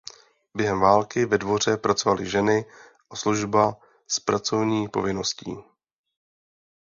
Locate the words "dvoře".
1.37-1.77